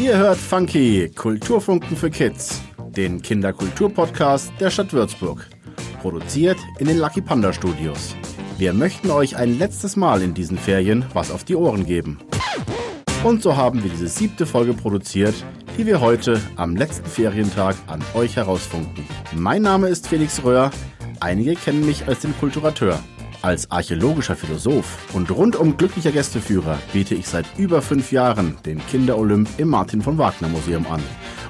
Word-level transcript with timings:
Ihr 0.00 0.16
hört 0.16 0.38
Funky, 0.38 1.10
Kulturfunken 1.14 1.94
für 1.94 2.08
Kids, 2.08 2.62
den 2.78 3.20
Kinderkulturpodcast 3.20 4.50
der 4.58 4.70
Stadt 4.70 4.94
Würzburg. 4.94 5.46
Produziert 6.00 6.56
in 6.78 6.86
den 6.86 6.96
Lucky 6.96 7.20
Panda 7.20 7.52
Studios. 7.52 8.16
Wir 8.56 8.72
möchten 8.72 9.10
euch 9.10 9.36
ein 9.36 9.58
letztes 9.58 9.96
Mal 9.96 10.22
in 10.22 10.32
diesen 10.32 10.56
Ferien 10.56 11.04
was 11.12 11.30
auf 11.30 11.44
die 11.44 11.54
Ohren 11.54 11.84
geben. 11.84 12.18
Und 13.24 13.42
so 13.42 13.58
haben 13.58 13.82
wir 13.82 13.90
diese 13.90 14.08
siebte 14.08 14.46
Folge 14.46 14.72
produziert, 14.72 15.34
die 15.76 15.84
wir 15.84 16.00
heute 16.00 16.40
am 16.56 16.76
letzten 16.76 17.06
Ferientag 17.06 17.76
an 17.86 18.02
euch 18.14 18.36
herausfunken. 18.36 19.04
Mein 19.36 19.60
Name 19.60 19.88
ist 19.88 20.08
Felix 20.08 20.42
Röhr. 20.42 20.70
Einige 21.20 21.56
kennen 21.56 21.84
mich 21.84 22.08
als 22.08 22.20
den 22.20 22.34
Kulturateur. 22.38 23.00
Als 23.42 23.70
archäologischer 23.70 24.36
Philosoph 24.36 25.14
und 25.14 25.30
rundum 25.30 25.78
glücklicher 25.78 26.12
Gästeführer 26.12 26.78
biete 26.92 27.14
ich 27.14 27.26
seit 27.26 27.46
über 27.56 27.80
fünf 27.80 28.12
Jahren 28.12 28.58
den 28.66 28.86
Kinderolymp 28.86 29.48
im 29.56 29.68
Martin 29.68 30.02
von 30.02 30.18
Wagner 30.18 30.48
Museum 30.48 30.86
an 30.86 31.02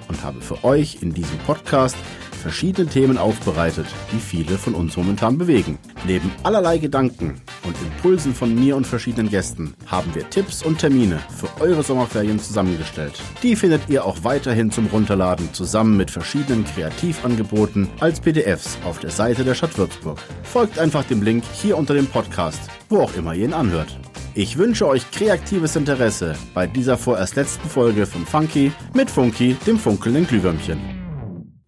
und 0.06 0.22
habe 0.22 0.40
für 0.40 0.62
euch 0.62 0.98
in 1.02 1.12
diesem 1.12 1.38
Podcast 1.38 1.96
verschiedene 2.40 2.88
Themen 2.88 3.18
aufbereitet, 3.18 3.86
die 4.12 4.20
viele 4.20 4.56
von 4.56 4.74
uns 4.74 4.96
momentan 4.96 5.36
bewegen. 5.36 5.78
Neben 6.06 6.30
allerlei 6.44 6.78
Gedanken 6.78 7.40
und 7.64 7.76
Impulsen 7.82 8.34
von 8.34 8.54
mir 8.54 8.76
und 8.76 8.86
verschiedenen 8.86 9.30
Gästen 9.30 9.74
haben 9.86 10.14
wir 10.14 10.28
Tipps 10.30 10.62
und 10.62 10.78
Termine 10.78 11.20
für 11.34 11.48
eure 11.60 11.82
Sommerferien 11.82 12.38
zusammengestellt. 12.38 13.20
Die 13.42 13.56
findet 13.56 13.88
ihr 13.88 14.04
auch 14.04 14.24
weiterhin 14.24 14.70
zum 14.70 14.86
Runterladen 14.86 15.52
zusammen 15.52 15.96
mit 15.96 16.10
verschiedenen 16.10 16.64
Kreativangeboten 16.64 17.88
als 18.00 18.20
PDFs 18.20 18.78
auf 18.84 18.98
der 19.00 19.10
Seite 19.10 19.44
der 19.44 19.54
Stadt 19.54 19.76
Würzburg. 19.76 20.18
Folgt 20.42 20.78
einfach 20.78 21.04
dem 21.04 21.22
Link 21.22 21.44
hier 21.52 21.76
unter 21.76 21.94
dem 21.94 22.06
Podcast, 22.06 22.60
wo 22.88 23.00
auch 23.00 23.14
immer 23.14 23.34
ihr 23.34 23.44
ihn 23.44 23.54
anhört. 23.54 23.98
Ich 24.34 24.56
wünsche 24.56 24.86
euch 24.86 25.10
kreatives 25.10 25.74
Interesse 25.74 26.36
bei 26.54 26.66
dieser 26.66 26.96
vorerst 26.96 27.34
letzten 27.34 27.68
Folge 27.68 28.06
von 28.06 28.24
Funky 28.24 28.70
mit 28.94 29.10
Funky, 29.10 29.56
dem 29.66 29.78
funkelnden 29.78 30.26
Glühwürmchen. 30.26 30.78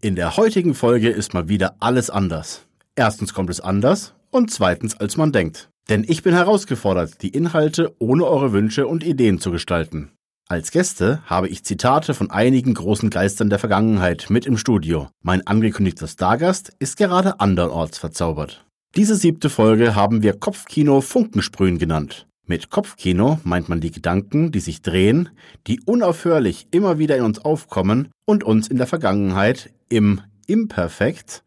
In 0.00 0.14
der 0.14 0.36
heutigen 0.36 0.74
Folge 0.74 1.10
ist 1.10 1.34
mal 1.34 1.48
wieder 1.48 1.76
alles 1.80 2.08
anders. 2.08 2.66
Erstens 2.94 3.34
kommt 3.34 3.50
es 3.50 3.60
anders 3.60 4.14
und 4.30 4.50
zweitens 4.50 4.96
als 4.96 5.16
man 5.16 5.32
denkt. 5.32 5.71
Denn 5.88 6.04
ich 6.06 6.22
bin 6.22 6.34
herausgefordert, 6.34 7.22
die 7.22 7.30
Inhalte 7.30 7.94
ohne 7.98 8.24
eure 8.24 8.52
Wünsche 8.52 8.86
und 8.86 9.04
Ideen 9.04 9.40
zu 9.40 9.50
gestalten. 9.50 10.12
Als 10.48 10.70
Gäste 10.70 11.22
habe 11.26 11.48
ich 11.48 11.64
Zitate 11.64 12.14
von 12.14 12.30
einigen 12.30 12.74
großen 12.74 13.10
Geistern 13.10 13.48
der 13.48 13.58
Vergangenheit 13.58 14.26
mit 14.28 14.44
im 14.44 14.58
Studio. 14.58 15.08
Mein 15.22 15.46
angekündigter 15.46 16.06
Stargast 16.06 16.72
ist 16.78 16.96
gerade 16.96 17.40
andernorts 17.40 17.98
verzaubert. 17.98 18.64
Diese 18.94 19.16
siebte 19.16 19.48
Folge 19.48 19.94
haben 19.94 20.22
wir 20.22 20.38
Kopfkino 20.38 21.00
Funkensprühen 21.00 21.78
genannt. 21.78 22.26
Mit 22.46 22.68
Kopfkino 22.68 23.40
meint 23.44 23.70
man 23.70 23.80
die 23.80 23.92
Gedanken, 23.92 24.52
die 24.52 24.60
sich 24.60 24.82
drehen, 24.82 25.30
die 25.66 25.80
unaufhörlich 25.80 26.66
immer 26.70 26.98
wieder 26.98 27.16
in 27.16 27.22
uns 27.22 27.38
aufkommen 27.38 28.08
und 28.26 28.44
uns 28.44 28.68
in 28.68 28.76
der 28.76 28.86
Vergangenheit 28.86 29.70
im 29.88 30.20
Imperfekt 30.46 31.44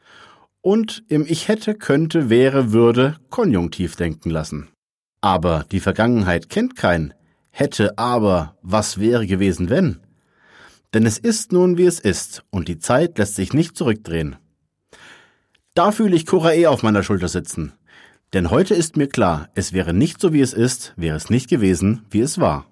und 0.66 1.03
im 1.09 1.25
Ich 1.27 1.47
hätte, 1.47 1.75
könnte, 1.75 2.31
wäre, 2.31 2.71
würde 2.73 3.17
Konjunktiv 3.30 3.95
denken 3.95 4.31
lassen. 4.31 4.69
Aber 5.22 5.66
die 5.72 5.80
Vergangenheit 5.80 6.49
kennt 6.49 6.75
kein 6.75 7.13
hätte, 7.55 7.97
aber, 7.97 8.57
was 8.61 8.99
wäre 8.99 9.25
gewesen, 9.25 9.69
wenn? 9.69 10.02
Denn 10.94 11.05
es 11.05 11.17
ist 11.17 11.53
nun, 11.53 11.77
wie 11.77 11.85
es 11.85 11.99
ist, 11.99 12.44
und 12.49 12.67
die 12.67 12.80
Zeit 12.80 13.17
lässt 13.17 13.35
sich 13.35 13.53
nicht 13.53 13.77
zurückdrehen. 13.77 14.35
Da 15.73 15.91
fühle 15.91 16.16
ich 16.16 16.25
Kurae 16.25 16.67
auf 16.67 16.83
meiner 16.83 17.02
Schulter 17.02 17.29
sitzen. 17.29 17.72
Denn 18.33 18.50
heute 18.50 18.73
ist 18.73 18.97
mir 18.97 19.07
klar, 19.07 19.50
es 19.55 19.72
wäre 19.72 19.94
nicht 19.94 20.19
so, 20.19 20.33
wie 20.33 20.41
es 20.41 20.52
ist, 20.52 20.94
wäre 20.97 21.16
es 21.16 21.29
nicht 21.29 21.50
gewesen, 21.50 22.05
wie 22.09 22.19
es 22.19 22.39
war. 22.39 22.66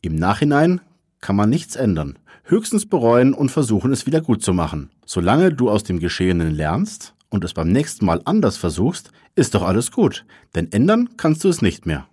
Im 0.00 0.14
Nachhinein 0.14 0.80
kann 1.20 1.34
man 1.34 1.50
nichts 1.50 1.74
ändern, 1.74 2.18
höchstens 2.44 2.86
bereuen 2.86 3.34
und 3.34 3.50
versuchen, 3.50 3.92
es 3.92 4.06
wieder 4.06 4.20
gut 4.20 4.42
zu 4.42 4.52
machen. 4.52 4.90
Solange 5.04 5.52
du 5.52 5.70
aus 5.70 5.82
dem 5.82 5.98
Geschehenen 5.98 6.54
lernst 6.54 7.14
und 7.30 7.44
es 7.44 7.54
beim 7.54 7.68
nächsten 7.68 8.06
Mal 8.06 8.20
anders 8.24 8.56
versuchst, 8.56 9.10
ist 9.34 9.54
doch 9.54 9.62
alles 9.62 9.90
gut, 9.90 10.24
denn 10.54 10.70
ändern 10.70 11.10
kannst 11.16 11.42
du 11.44 11.48
es 11.48 11.62
nicht 11.62 11.86
mehr. 11.86 12.06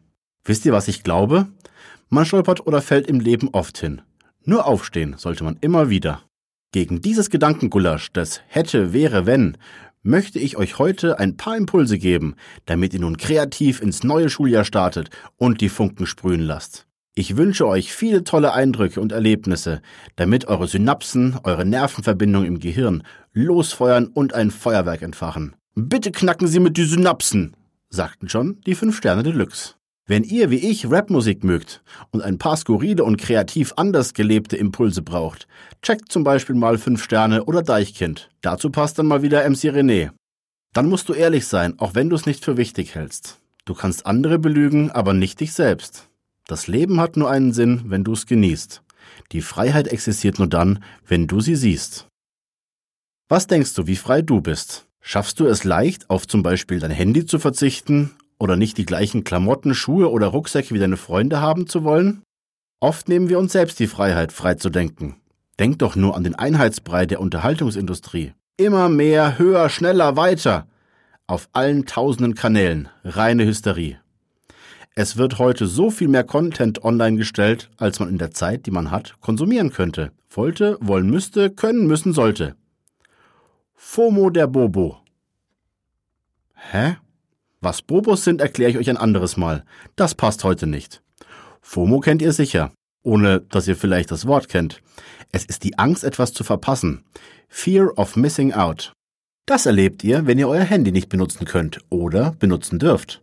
Wisst 0.44 0.66
ihr, 0.66 0.74
was 0.74 0.88
ich 0.88 1.04
glaube? 1.04 1.48
Man 2.10 2.26
stolpert 2.26 2.66
oder 2.66 2.82
fällt 2.82 3.08
im 3.08 3.20
Leben 3.20 3.50
oft 3.52 3.78
hin. 3.78 4.02
Nur 4.44 4.66
aufstehen 4.66 5.16
sollte 5.18 5.44
man 5.44 5.58
immer 5.62 5.90
wieder. 5.90 6.24
Gegen 6.72 7.02
dieses 7.02 7.30
Gedankengulasch 7.30 8.12
des 8.12 8.42
hätte, 8.48 8.94
wäre, 8.94 9.26
wenn, 9.26 9.58
möchte 10.04 10.40
ich 10.40 10.58
euch 10.58 10.80
heute 10.80 11.20
ein 11.20 11.38
paar 11.38 11.56
Impulse 11.58 11.98
geben, 12.00 12.36
damit 12.66 12.94
ihr 12.94 13.02
nun 13.02 13.18
kreativ 13.18 13.82
ins 13.82 14.04
neue 14.04 14.30
Schuljahr 14.30 14.64
startet 14.64 15.10
und 15.38 15.62
die 15.62 15.70
Funken 15.70 16.06
sprühen 16.06 16.42
lasst. 16.42 16.88
Ich 17.14 17.36
wünsche 17.36 17.68
euch 17.68 17.94
viele 17.94 18.24
tolle 18.24 18.54
Eindrücke 18.54 19.02
und 19.02 19.12
Erlebnisse, 19.12 19.82
damit 20.16 20.48
eure 20.48 20.68
Synapsen, 20.68 21.38
eure 21.44 21.66
Nervenverbindungen 21.66 22.48
im 22.48 22.60
Gehirn 22.60 23.04
losfeuern 23.34 24.08
und 24.08 24.34
ein 24.34 24.50
Feuerwerk 24.50 25.02
entfachen. 25.02 25.56
Bitte 25.76 26.12
knacken 26.12 26.48
Sie 26.48 26.60
mit 26.60 26.78
die 26.78 26.86
Synapsen, 26.86 27.56
sagten 27.90 28.30
schon 28.30 28.62
die 28.66 28.76
fünf 28.76 28.98
Sterne 28.98 29.24
Deluxe. 29.24 29.76
Wenn 30.08 30.24
ihr 30.24 30.50
wie 30.50 30.70
ich 30.70 30.90
Rapmusik 30.90 31.44
mögt 31.44 31.84
und 32.12 32.22
ein 32.22 32.38
paar 32.38 32.58
skurrile 32.58 33.04
und 33.04 33.18
kreativ 33.18 33.74
anders 33.76 34.14
gelebte 34.14 34.58
Impulse 34.58 35.02
braucht, 35.02 35.48
checkt 35.82 36.12
zum 36.12 36.24
Beispiel 36.24 36.56
mal 36.56 36.78
5 36.78 37.02
Sterne 37.02 37.46
oder 37.46 37.62
Deichkind. 37.62 38.30
Dazu 38.42 38.70
passt 38.72 39.00
dann 39.00 39.06
mal 39.06 39.22
wieder 39.22 39.50
MC 39.50 39.72
René. 39.72 40.12
Dann 40.74 40.90
musst 40.90 41.08
du 41.08 41.14
ehrlich 41.14 41.48
sein, 41.48 41.78
auch 41.78 41.96
wenn 41.96 42.10
du 42.10 42.16
es 42.16 42.26
nicht 42.26 42.44
für 42.44 42.58
wichtig 42.58 42.96
hältst. 42.96 43.40
Du 43.66 43.74
kannst 43.74 44.06
andere 44.06 44.40
belügen, 44.40 44.92
aber 44.92 45.14
nicht 45.14 45.40
dich 45.40 45.54
selbst. 45.54 46.11
Das 46.48 46.68
Leben 46.68 47.00
hat 47.00 47.18
nur 47.18 47.30
einen 47.30 47.54
Sinn, 47.54 47.84
wenn 47.86 48.04
du 48.04 48.14
es 48.14 48.26
genießt. 48.26 48.82
Die 49.32 49.42
Freiheit 49.42 49.88
existiert 49.88 50.40
nur 50.40 50.48
dann, 50.48 50.84
wenn 51.08 51.28
du 51.28 51.40
sie 51.40 51.56
siehst. 51.56 52.08
Was 53.30 53.48
denkst 53.48 53.74
du, 53.76 53.88
wie 53.88 53.96
frei 53.96 54.22
du 54.22 54.42
bist? 54.42 54.88
Schaffst 55.00 55.40
du 55.40 55.48
es 55.48 55.64
leicht, 55.64 56.10
auf 56.10 56.28
zum 56.28 56.44
Beispiel 56.44 56.80
dein 56.80 56.92
Handy 56.92 57.26
zu 57.26 57.40
verzichten 57.40 58.12
oder 58.40 58.56
nicht 58.56 58.78
die 58.78 58.86
gleichen 58.86 59.24
Klamotten, 59.24 59.74
Schuhe 59.74 60.12
oder 60.12 60.28
Rucksäcke 60.28 60.74
wie 60.76 60.80
deine 60.80 60.98
Freunde 60.98 61.42
haben 61.42 61.68
zu 61.68 61.84
wollen? 61.84 62.24
Oft 62.80 63.10
nehmen 63.10 63.30
wir 63.30 63.40
uns 63.40 63.52
selbst 63.52 63.80
die 63.80 63.88
Freiheit, 63.88 64.32
frei 64.32 64.56
zu 64.56 64.70
denken. 64.70 65.22
Denk 65.60 65.80
doch 65.80 65.96
nur 65.96 66.16
an 66.16 66.24
den 66.24 66.36
Einheitsbrei 66.36 67.06
der 67.06 67.20
Unterhaltungsindustrie. 67.20 68.34
Immer 68.58 68.90
mehr, 68.90 69.38
höher, 69.38 69.70
schneller, 69.70 70.16
weiter. 70.16 70.68
Auf 71.28 71.50
allen 71.54 71.86
tausenden 71.86 72.36
Kanälen. 72.36 72.90
Reine 73.04 73.46
Hysterie. 73.46 74.00
Es 74.94 75.16
wird 75.16 75.40
heute 75.40 75.68
so 75.68 75.90
viel 75.90 76.10
mehr 76.10 76.26
Content 76.26 76.84
online 76.84 77.16
gestellt, 77.16 77.70
als 77.78 78.00
man 78.00 78.10
in 78.10 78.18
der 78.18 78.32
Zeit, 78.32 78.66
die 78.66 78.72
man 78.72 78.92
hat, 78.92 79.16
konsumieren 79.22 79.72
könnte. 79.72 80.12
Wollte, 80.30 80.78
wollen 80.82 81.10
müsste, 81.10 81.50
können 81.50 81.88
müssen 81.88 82.12
sollte. 82.12 82.56
FOMO 83.74 84.30
der 84.30 84.48
Bobo. 84.48 84.98
Hä? 86.56 86.98
Was 87.62 87.82
Bobos 87.82 88.26
sind, 88.26 88.42
erkläre 88.42 88.72
ich 88.72 88.78
euch 88.78 88.90
ein 88.90 88.98
anderes 88.98 89.38
Mal. 89.38 89.64
Das 89.96 90.14
passt 90.14 90.44
heute 90.44 90.68
nicht. 90.68 91.02
FOMO 91.62 92.02
kennt 92.02 92.22
ihr 92.22 92.34
sicher, 92.34 92.72
ohne 93.02 93.40
dass 93.40 93.68
ihr 93.70 93.78
vielleicht 93.78 94.12
das 94.12 94.28
Wort 94.28 94.50
kennt. 94.50 94.82
Es 95.32 95.46
ist 95.46 95.64
die 95.64 95.80
Angst, 95.80 96.04
etwas 96.04 96.34
zu 96.34 96.44
verpassen. 96.44 97.06
Fear 97.48 97.98
of 97.98 98.18
missing 98.18 98.52
out. 98.52 98.92
Das 99.46 99.66
erlebt 99.66 100.04
ihr, 100.04 100.28
wenn 100.28 100.38
ihr 100.38 100.50
euer 100.50 100.64
Handy 100.64 100.92
nicht 100.92 101.08
benutzen 101.08 101.46
könnt 101.46 101.80
oder 101.90 102.32
benutzen 102.40 102.78
dürft. 102.78 103.22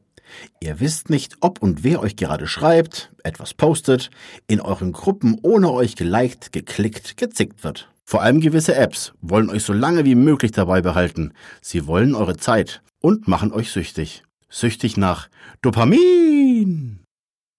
Ihr 0.60 0.80
wisst 0.80 1.10
nicht, 1.10 1.36
ob 1.40 1.62
und 1.62 1.84
wer 1.84 2.00
euch 2.00 2.16
gerade 2.16 2.46
schreibt, 2.46 3.12
etwas 3.22 3.54
postet, 3.54 4.10
in 4.46 4.60
euren 4.60 4.92
Gruppen 4.92 5.38
ohne 5.42 5.70
euch 5.72 5.96
geliked, 5.96 6.52
geklickt, 6.52 7.16
gezickt 7.16 7.64
wird. 7.64 7.90
Vor 8.04 8.22
allem 8.22 8.40
gewisse 8.40 8.74
Apps 8.74 9.12
wollen 9.20 9.50
euch 9.50 9.64
so 9.64 9.72
lange 9.72 10.04
wie 10.04 10.14
möglich 10.14 10.52
dabei 10.52 10.80
behalten. 10.80 11.32
Sie 11.60 11.86
wollen 11.86 12.14
eure 12.14 12.36
Zeit 12.36 12.82
und 13.00 13.28
machen 13.28 13.52
euch 13.52 13.70
süchtig 13.70 14.22
süchtig 14.48 14.96
nach 14.96 15.28
Dopamin. 15.62 17.00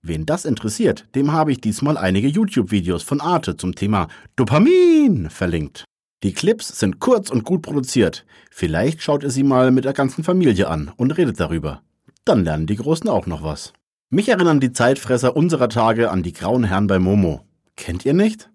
Wen 0.01 0.25
das 0.25 0.46
interessiert, 0.46 1.07
dem 1.16 1.31
habe 1.31 1.51
ich 1.51 1.62
diesmal 1.62 1.97
einige 1.97 2.28
YouTube-Videos 2.28 3.04
von 3.04 3.21
Arte 3.21 3.57
zum 3.57 3.75
Thema 3.75 4.07
Dopamin 4.36 5.30
verlinkt. 5.30 5.83
Die 6.24 6.33
Clips 6.33 6.80
sind 6.80 7.00
kurz 7.00 7.30
und 7.30 7.44
gut 7.44 7.62
produziert. 7.62 8.25
Vielleicht 8.50 9.01
schaut 9.01 9.24
ihr 9.24 9.30
sie 9.30 9.44
mal 9.44 9.71
mit 9.71 9.86
der 9.86 9.94
ganzen 9.94 10.24
Familie 10.24 10.68
an 10.68 10.92
und 10.98 11.12
redet 11.12 11.39
darüber. 11.39 11.81
Dann 12.25 12.44
lernen 12.44 12.68
die 12.68 12.75
Großen 12.75 13.10
auch 13.10 13.25
noch 13.25 13.44
was. 13.44 13.74
Mich 14.10 14.30
erinnern 14.30 14.60
die 14.60 14.71
Zeitfresser 14.71 15.36
unserer 15.36 15.69
Tage 15.69 16.10
an 16.10 16.24
die 16.24 16.33
grauen 16.33 16.63
Herren 16.63 16.88
bei 16.88 17.00
Momo. 17.00 17.45
Kennt 17.75 18.06
ihr 18.06 18.13
nicht? 18.13 18.50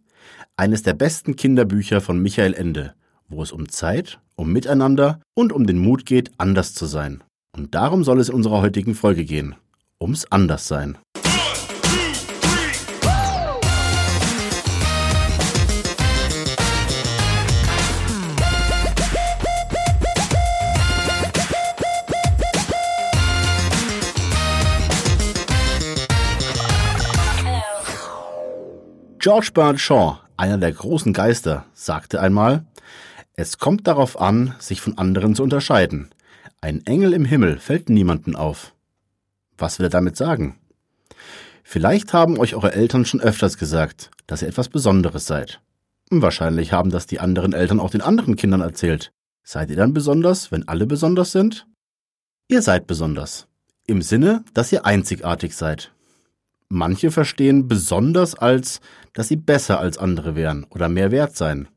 Eines 0.56 0.82
der 0.82 0.94
besten 0.94 1.37
Kinderbücher 1.37 2.00
von 2.00 2.20
Michael 2.20 2.55
Ende, 2.55 2.94
wo 3.28 3.43
es 3.43 3.52
um 3.52 3.69
Zeit, 3.69 4.20
um 4.37 4.52
Miteinander 4.52 5.20
und 5.34 5.52
um 5.52 5.66
den 5.66 5.78
Mut 5.78 6.06
geht, 6.06 6.32
anders 6.38 6.75
zu 6.75 6.87
sein. 6.87 7.22
Und 7.56 7.75
darum 7.75 8.05
soll 8.05 8.20
es 8.20 8.28
in 8.28 8.34
unserer 8.34 8.61
heutigen 8.61 8.94
Folge 8.94 9.25
gehen. 9.25 9.55
Ums 10.00 10.26
Anderssein. 10.26 10.99
George 29.25 29.53
Bernard 29.55 29.81
Shaw, 29.81 30.19
einer 30.37 30.59
der 30.59 30.71
großen 30.71 31.15
Geister, 31.15 31.65
sagte 31.73 32.21
einmal, 32.21 32.67
es 33.37 33.56
kommt 33.56 33.87
darauf 33.87 34.21
an, 34.21 34.55
sich 34.59 34.82
von 34.82 34.99
anderen 34.99 35.35
zu 35.35 35.43
unterscheiden. 35.43 36.11
Ein 36.61 36.85
Engel 36.85 37.15
im 37.15 37.25
Himmel 37.25 37.59
fällt 37.59 37.88
niemanden 37.88 38.37
auf. 38.37 38.75
Was 39.56 39.79
will 39.79 39.87
er 39.87 39.88
damit 39.88 40.19
sagen? 40.19 40.61
Vielleicht 41.62 42.12
haben 42.12 42.38
euch 42.38 42.55
eure 42.55 42.75
Eltern 42.75 43.06
schon 43.06 43.23
öfters 43.23 43.56
gesagt, 43.56 44.11
dass 44.26 44.43
ihr 44.43 44.49
etwas 44.49 44.69
Besonderes 44.69 45.25
seid. 45.25 45.62
Wahrscheinlich 46.11 46.75
haben 46.75 46.91
das 46.91 47.06
die 47.06 47.21
anderen 47.21 47.55
Eltern 47.55 47.81
auch 47.81 47.93
den 47.93 48.03
anderen 48.03 48.37
Kindern 48.37 48.61
erzählt. 48.61 49.11
Seid 49.43 49.71
ihr 49.71 49.76
dann 49.76 49.94
besonders, 49.94 50.53
wenn 50.53 50.69
alle 50.69 50.85
besonders 50.85 51.32
sind? 51.32 51.67
Ihr 52.49 52.61
seid 52.61 52.87
besonders. 52.87 53.47
Im 53.87 54.03
Sinne, 54.03 54.44
dass 54.53 54.71
ihr 54.71 54.85
einzigartig 54.85 55.56
seid. 55.56 55.94
Manche 56.69 57.11
verstehen 57.11 57.69
besonders 57.69 58.34
als, 58.34 58.81
dass 59.12 59.28
sie 59.28 59.37
besser 59.37 59.78
als 59.78 59.99
andere 59.99 60.34
wären 60.34 60.64
oder 60.70 60.88
mehr 60.88 61.11
wert 61.11 61.37
seien. 61.37 61.69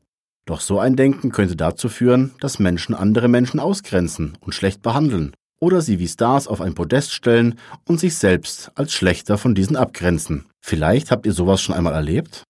Doch 0.44 0.60
so 0.60 0.80
ein 0.80 0.96
Denken 0.96 1.30
könnte 1.30 1.56
dazu 1.56 1.88
führen, 1.88 2.32
dass 2.40 2.58
Menschen 2.58 2.94
andere 2.94 3.28
Menschen 3.28 3.60
ausgrenzen 3.60 4.38
und 4.40 4.54
schlecht 4.54 4.82
behandeln 4.82 5.32
oder 5.60 5.80
sie 5.80 5.98
wie 5.98 6.08
Stars 6.08 6.46
auf 6.46 6.60
ein 6.60 6.74
Podest 6.74 7.12
stellen 7.12 7.58
und 7.84 8.00
sich 8.00 8.16
selbst 8.16 8.70
als 8.74 8.92
schlechter 8.92 9.38
von 9.38 9.54
diesen 9.54 9.76
abgrenzen. 9.76 10.46
Vielleicht 10.60 11.10
habt 11.10 11.26
ihr 11.26 11.32
sowas 11.32 11.60
schon 11.60 11.74
einmal 11.74 11.94
erlebt? 11.94 12.44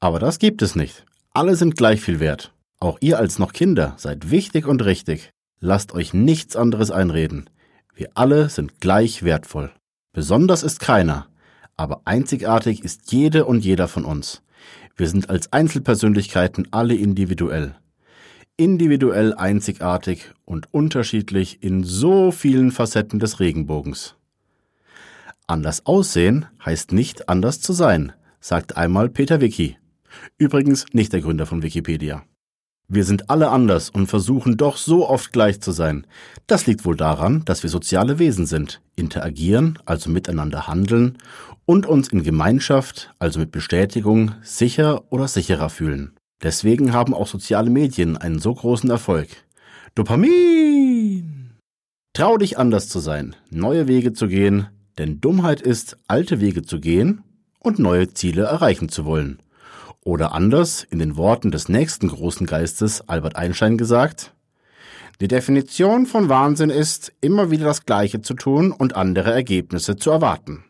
Aber 0.00 0.18
das 0.18 0.38
gibt 0.38 0.62
es 0.62 0.76
nicht. 0.76 1.04
Alle 1.32 1.56
sind 1.56 1.76
gleich 1.76 2.00
viel 2.00 2.20
wert. 2.20 2.52
Auch 2.80 2.98
ihr 3.00 3.18
als 3.18 3.38
noch 3.38 3.52
Kinder 3.52 3.94
seid 3.96 4.30
wichtig 4.30 4.66
und 4.66 4.84
richtig. 4.84 5.30
Lasst 5.60 5.92
euch 5.92 6.12
nichts 6.12 6.56
anderes 6.56 6.90
einreden. 6.90 7.48
Wir 7.94 8.10
alle 8.14 8.48
sind 8.48 8.80
gleich 8.80 9.22
wertvoll. 9.22 9.72
Besonders 10.12 10.62
ist 10.62 10.80
keiner, 10.80 11.28
aber 11.76 12.02
einzigartig 12.04 12.82
ist 12.82 13.12
jede 13.12 13.44
und 13.44 13.64
jeder 13.64 13.88
von 13.88 14.04
uns. 14.04 14.42
Wir 14.96 15.08
sind 15.08 15.28
als 15.28 15.52
Einzelpersönlichkeiten 15.52 16.68
alle 16.70 16.94
individuell. 16.94 17.76
Individuell 18.56 19.34
einzigartig 19.34 20.32
und 20.46 20.72
unterschiedlich 20.72 21.62
in 21.62 21.84
so 21.84 22.30
vielen 22.30 22.70
Facetten 22.70 23.18
des 23.18 23.38
Regenbogens. 23.38 24.16
Anders 25.46 25.84
aussehen 25.84 26.46
heißt 26.64 26.92
nicht 26.92 27.28
anders 27.28 27.60
zu 27.60 27.72
sein, 27.72 28.12
sagt 28.40 28.76
einmal 28.76 29.10
Peter 29.10 29.40
Wiki. 29.40 29.76
Übrigens 30.38 30.86
nicht 30.92 31.12
der 31.12 31.20
Gründer 31.20 31.46
von 31.46 31.62
Wikipedia. 31.62 32.24
Wir 32.88 33.02
sind 33.02 33.30
alle 33.30 33.50
anders 33.50 33.90
und 33.90 34.06
versuchen 34.06 34.56
doch 34.56 34.76
so 34.76 35.08
oft 35.08 35.32
gleich 35.32 35.60
zu 35.60 35.72
sein. 35.72 36.06
Das 36.46 36.66
liegt 36.66 36.84
wohl 36.84 36.96
daran, 36.96 37.44
dass 37.44 37.64
wir 37.64 37.70
soziale 37.70 38.20
Wesen 38.20 38.46
sind, 38.46 38.80
interagieren, 38.94 39.78
also 39.84 40.08
miteinander 40.08 40.68
handeln 40.68 41.18
und 41.64 41.86
uns 41.86 42.08
in 42.08 42.22
Gemeinschaft, 42.22 43.12
also 43.18 43.40
mit 43.40 43.50
Bestätigung, 43.50 44.32
sicher 44.42 45.02
oder 45.10 45.26
sicherer 45.26 45.68
fühlen. 45.68 46.12
Deswegen 46.42 46.92
haben 46.92 47.12
auch 47.12 47.26
soziale 47.26 47.70
Medien 47.70 48.16
einen 48.16 48.38
so 48.38 48.54
großen 48.54 48.88
Erfolg. 48.88 49.28
Dopamin! 49.96 51.54
Trau 52.12 52.36
dich 52.36 52.56
anders 52.56 52.88
zu 52.88 53.00
sein, 53.00 53.34
neue 53.50 53.88
Wege 53.88 54.12
zu 54.12 54.28
gehen, 54.28 54.68
denn 54.96 55.20
Dummheit 55.20 55.60
ist, 55.60 55.98
alte 56.06 56.40
Wege 56.40 56.62
zu 56.62 56.78
gehen 56.78 57.24
und 57.58 57.80
neue 57.80 58.14
Ziele 58.14 58.44
erreichen 58.44 58.88
zu 58.88 59.04
wollen. 59.04 59.40
Oder 60.06 60.30
anders, 60.30 60.86
in 60.88 61.00
den 61.00 61.16
Worten 61.16 61.50
des 61.50 61.68
nächsten 61.68 62.06
großen 62.06 62.46
Geistes 62.46 63.08
Albert 63.08 63.34
Einstein 63.34 63.76
gesagt, 63.76 64.32
die 65.20 65.26
Definition 65.26 66.06
von 66.06 66.28
Wahnsinn 66.28 66.70
ist, 66.70 67.12
immer 67.20 67.50
wieder 67.50 67.64
das 67.64 67.86
Gleiche 67.86 68.22
zu 68.22 68.34
tun 68.34 68.70
und 68.70 68.94
andere 68.94 69.32
Ergebnisse 69.32 69.96
zu 69.96 70.12
erwarten. 70.12 70.62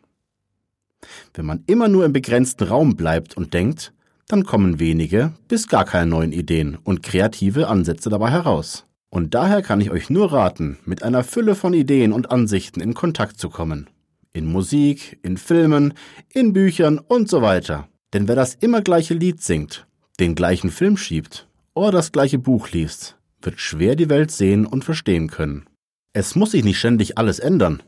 Wenn 1.35 1.45
man 1.45 1.63
immer 1.67 1.87
nur 1.87 2.03
im 2.03 2.13
begrenzten 2.13 2.63
Raum 2.63 2.95
bleibt 2.95 3.37
und 3.37 3.53
denkt, 3.53 3.93
dann 4.27 4.43
kommen 4.43 4.79
wenige 4.79 5.33
bis 5.47 5.67
gar 5.67 5.85
keine 5.85 6.09
neuen 6.09 6.31
Ideen 6.31 6.75
und 6.83 7.03
kreative 7.03 7.67
Ansätze 7.67 8.09
dabei 8.09 8.31
heraus. 8.31 8.87
Und 9.11 9.35
daher 9.35 9.61
kann 9.61 9.81
ich 9.81 9.91
euch 9.91 10.09
nur 10.09 10.33
raten, 10.33 10.79
mit 10.83 11.03
einer 11.03 11.23
Fülle 11.23 11.53
von 11.53 11.75
Ideen 11.75 12.11
und 12.11 12.31
Ansichten 12.31 12.81
in 12.81 12.95
Kontakt 12.95 13.39
zu 13.39 13.51
kommen. 13.51 13.87
In 14.33 14.47
Musik, 14.47 15.19
in 15.21 15.37
Filmen, 15.37 15.93
in 16.33 16.53
Büchern 16.53 16.97
und 16.97 17.29
so 17.29 17.43
weiter. 17.43 17.87
Denn 18.13 18.27
wer 18.27 18.35
das 18.35 18.55
immer 18.55 18.81
gleiche 18.81 19.13
Lied 19.13 19.41
singt, 19.41 19.87
den 20.19 20.35
gleichen 20.35 20.71
Film 20.71 20.97
schiebt 20.97 21.47
oder 21.73 21.91
das 21.91 22.11
gleiche 22.11 22.39
Buch 22.39 22.69
liest, 22.71 23.17
wird 23.41 23.59
schwer 23.59 23.95
die 23.95 24.09
Welt 24.09 24.31
sehen 24.31 24.65
und 24.65 24.83
verstehen 24.83 25.29
können. 25.29 25.65
Es 26.13 26.35
muss 26.35 26.51
sich 26.51 26.63
nicht 26.63 26.79
ständig 26.79 27.17
alles 27.17 27.39
ändern. 27.39 27.83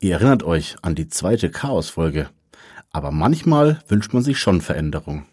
Ihr 0.00 0.14
erinnert 0.14 0.42
euch 0.42 0.76
an 0.82 0.94
die 0.94 1.08
zweite 1.08 1.50
Chaos-Folge 1.50 2.28
aber 2.92 3.10
manchmal 3.10 3.80
wünscht 3.88 4.12
man 4.12 4.22
sich 4.22 4.38
schon 4.38 4.60
Veränderung. 4.60 5.26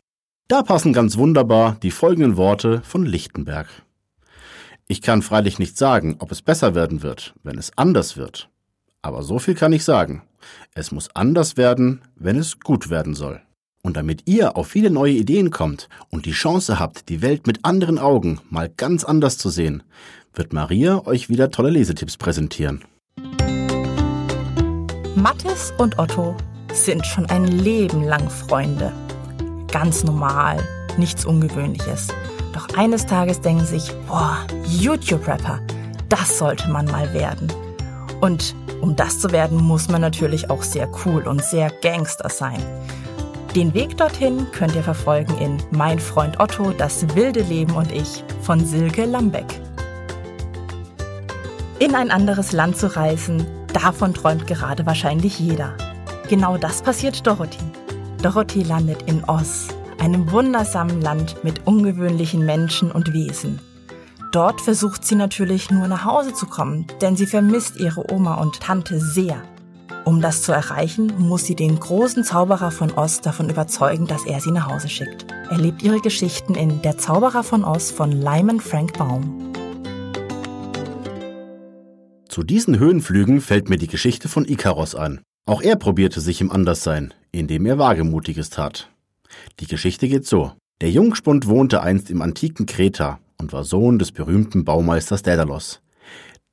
Da 0.48 0.64
passen 0.64 0.94
ganz 0.94 1.18
wunderbar 1.18 1.78
die 1.82 1.92
folgenden 1.92 2.38
Worte 2.38 2.82
von 2.84 3.06
Lichtenberg. 3.06 3.68
Ich 4.88 5.02
kann 5.02 5.22
freilich 5.22 5.60
nicht 5.60 5.78
sagen, 5.78 6.16
ob 6.20 6.32
es 6.32 6.42
besser 6.42 6.74
werden 6.74 7.02
wird, 7.02 7.34
wenn 7.44 7.58
es 7.58 7.78
anders 7.78 8.16
wird. 8.16 8.50
Aber 9.02 9.24
so 9.24 9.40
viel 9.40 9.56
kann 9.56 9.74
ich 9.74 9.84
sagen. 9.84 10.24
Es 10.74 10.92
muss 10.92 11.14
anders 11.14 11.58
werden, 11.58 12.02
wenn 12.16 12.38
es 12.38 12.60
gut 12.60 12.90
werden 12.90 13.14
soll. 13.14 13.42
Und 13.84 13.96
damit 13.96 14.24
ihr 14.26 14.58
auf 14.58 14.68
viele 14.68 14.90
neue 14.90 15.14
Ideen 15.14 15.52
kommt 15.52 15.88
und 16.10 16.26
die 16.26 16.32
Chance 16.32 16.80
habt, 16.80 17.10
die 17.10 17.22
Welt 17.22 17.48
mit 17.48 17.64
anderen 17.64 18.00
Augen 18.00 18.40
mal 18.50 18.70
ganz 18.76 19.04
anders 19.04 19.38
zu 19.38 19.50
sehen, 19.50 19.84
wird 20.34 20.54
Maria 20.54 21.06
euch 21.06 21.30
wieder 21.30 21.52
tolle 21.52 21.70
Lesetipps 21.70 22.18
präsentieren. 22.18 22.84
Mathis 25.16 25.74
und 25.78 25.98
Otto 25.98 26.36
sind 26.74 27.06
schon 27.06 27.26
ein 27.28 27.46
Leben 27.46 28.04
lang 28.04 28.30
Freunde. 28.30 28.94
Ganz 29.72 30.04
normal, 30.04 30.62
nichts 30.98 31.26
Ungewöhnliches. 31.26 32.10
Doch 32.54 32.68
eines 32.78 33.06
Tages 33.06 33.42
denken 33.42 33.66
sich, 33.66 33.92
boah, 34.08 34.46
YouTube-Rapper, 34.68 35.60
das 36.10 36.38
sollte 36.38 36.70
man 36.70 36.86
mal 36.86 37.14
werden. 37.14 37.52
Und 38.22 38.56
um 38.82 38.96
das 38.96 39.20
zu 39.20 39.32
werden, 39.32 39.62
muss 39.62 39.90
man 39.90 40.02
natürlich 40.02 40.50
auch 40.50 40.64
sehr 40.64 40.90
cool 41.06 41.28
und 41.28 41.44
sehr 41.44 41.72
Gangster 41.82 42.30
sein. 42.30 42.62
Den 43.56 43.74
Weg 43.74 43.98
dorthin 43.98 44.46
könnt 44.52 44.76
ihr 44.76 44.84
verfolgen 44.84 45.36
in 45.40 45.58
Mein 45.72 46.00
Freund 46.00 46.40
Otto, 46.40 46.72
das 46.72 47.16
wilde 47.16 47.42
Leben 47.42 47.76
und 47.76 47.92
ich 47.92 48.24
von 48.42 48.64
Silke 48.64 49.06
Lambeck. 49.06 49.60
In 51.80 51.96
ein 51.96 52.12
anderes 52.12 52.52
Land 52.52 52.78
zu 52.78 52.96
reisen, 52.96 53.46
davon 53.74 54.14
träumt 54.14 54.48
gerade 54.48 54.86
wahrscheinlich 54.86 55.40
jeder. 55.40 55.76
Genau 56.30 56.58
das 56.58 56.82
passiert 56.82 57.26
Dorothy. 57.26 57.64
Dorothy 58.22 58.64
landet 58.64 59.04
in 59.04 59.24
Oz, 59.24 59.70
einem 60.00 60.32
wundersamen 60.32 61.02
Land 61.02 61.44
mit 61.44 61.66
ungewöhnlichen 61.66 62.46
Menschen 62.46 62.92
und 62.92 63.14
Wesen. 63.14 63.60
Dort 64.32 64.62
versucht 64.62 65.06
sie 65.06 65.16
natürlich 65.16 65.72
nur 65.72 65.88
nach 65.88 66.04
Hause 66.06 66.34
zu 66.34 66.46
kommen, 66.48 66.86
denn 67.02 67.16
sie 67.16 67.26
vermisst 67.26 67.78
ihre 67.78 68.12
Oma 68.12 68.36
und 68.36 68.60
Tante 68.60 69.00
sehr. 69.00 69.42
Um 70.08 70.22
das 70.22 70.42
zu 70.42 70.54
erreichen, 70.54 71.12
muss 71.20 71.44
sie 71.44 71.56
den 71.56 71.78
großen 71.78 72.24
Zauberer 72.24 72.72
von 72.72 72.94
Oz 72.94 73.20
davon 73.20 73.50
überzeugen, 73.50 74.08
dass 74.08 74.26
er 74.26 74.40
sie 74.40 74.52
nach 74.52 74.72
Hause 74.72 74.88
schickt. 74.88 75.26
Erlebt 75.50 75.84
ihre 75.84 76.00
Geschichten 76.00 76.56
in 76.56 76.82
Der 76.82 76.98
Zauberer 76.98 77.44
von 77.44 77.66
Oz 77.66 77.92
von 77.92 78.14
Lyman 78.14 78.62
Frank 78.62 78.98
Baum. 78.98 79.52
Zu 82.30 82.44
diesen 82.44 82.80
Höhenflügen 82.80 83.42
fällt 83.42 83.70
mir 83.70 83.76
die 83.76 83.90
Geschichte 83.90 84.30
von 84.30 84.48
Ikaros 84.48 84.96
an. 84.96 85.20
Auch 85.46 85.62
er 85.62 85.76
probierte 85.76 86.22
sich 86.22 86.40
im 86.40 86.54
Anderssein, 86.54 87.14
indem 87.34 87.66
er 87.66 87.78
Wagemutiges 87.78 88.50
tat. 88.50 88.90
Die 89.60 89.68
Geschichte 89.68 90.08
geht 90.08 90.26
so. 90.26 90.54
Der 90.80 90.90
Jungspund 90.90 91.48
wohnte 91.48 91.82
einst 91.82 92.10
im 92.10 92.22
antiken 92.22 92.66
Kreta 92.66 93.20
und 93.38 93.52
war 93.52 93.66
Sohn 93.66 94.00
des 94.00 94.14
berühmten 94.14 94.64
Baumeisters 94.64 95.22
Daedalus, 95.22 95.82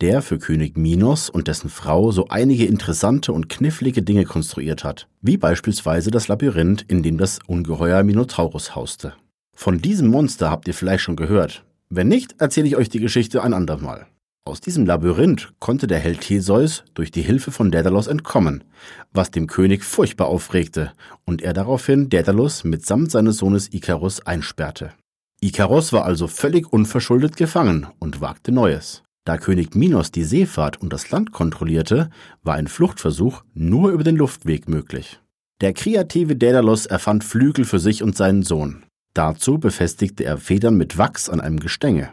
der 0.01 0.23
für 0.23 0.39
König 0.39 0.77
Minos 0.77 1.31
und 1.31 1.49
dessen 1.49 1.71
Frau 1.71 2.11
so 2.11 2.29
einige 2.29 2.67
interessante 2.67 3.33
und 3.33 3.49
knifflige 3.49 4.03
Dinge 4.03 4.25
konstruiert 4.25 4.85
hat, 4.85 5.09
wie 5.23 5.37
beispielsweise 5.37 6.11
das 6.11 6.29
Labyrinth, 6.29 6.85
in 6.89 7.03
dem 7.03 7.19
das 7.19 7.39
Ungeheuer 7.47 8.03
Minotaurus 8.03 8.75
hauste. 8.75 9.15
Von 9.57 9.79
diesem 9.79 10.09
Monster 10.09 10.51
habt 10.51 10.67
ihr 10.69 10.75
vielleicht 10.75 11.05
schon 11.05 11.17
gehört. 11.17 11.65
Wenn 11.89 12.09
nicht, 12.09 12.41
erzähle 12.41 12.67
ich 12.67 12.77
euch 12.77 12.89
die 12.89 13.01
Geschichte 13.01 13.43
ein 13.43 13.55
andermal. 13.55 14.07
Aus 14.47 14.61
diesem 14.61 14.85
Labyrinth 14.85 15.55
konnte 15.59 15.87
der 15.87 16.01
Held 16.01 16.21
Theseus 16.21 16.85
durch 16.93 17.11
die 17.11 17.23
Hilfe 17.23 17.51
von 17.51 17.71
Daedalus 17.71 18.09
entkommen, 18.09 18.65
was 19.13 19.31
dem 19.31 19.47
König 19.47 19.85
furchtbar 19.85 20.27
aufregte 20.27 20.93
und 21.25 21.41
er 21.41 21.55
daraufhin 21.55 22.11
Daedalus 22.11 22.63
mitsamt 22.63 23.11
seines 23.11 23.39
Sohnes 23.39 23.73
Ikarus 23.73 24.27
einsperrte. 24.27 24.93
Ikaros 25.41 25.95
war 25.95 26.05
also 26.05 26.27
völlig 26.27 26.71
unverschuldet 26.71 27.37
gefangen 27.37 27.87
und 27.99 28.21
wagte 28.21 28.53
Neues. 28.53 29.03
Da 29.25 29.39
König 29.39 29.75
Minos 29.75 30.11
die 30.13 30.25
Seefahrt 30.25 30.81
und 30.83 30.93
das 30.93 31.11
Land 31.11 31.33
kontrollierte, 31.33 32.11
war 32.43 32.55
ein 32.55 32.69
Fluchtversuch 32.69 33.43
nur 33.55 33.91
über 33.91 34.05
den 34.05 34.17
Luftweg 34.17 34.69
möglich. 34.69 35.19
Der 35.63 35.73
kreative 35.73 36.37
Daedalus 36.37 36.85
erfand 36.85 37.25
Flügel 37.25 37.65
für 37.65 37.79
sich 37.79 38.03
und 38.03 38.17
seinen 38.17 38.43
Sohn. 38.43 38.85
Dazu 39.15 39.59
befestigte 39.59 40.25
er 40.25 40.37
Federn 40.37 40.77
mit 40.77 40.99
Wachs 40.99 41.31
an 41.31 41.41
einem 41.41 41.59
Gestänge. 41.59 42.11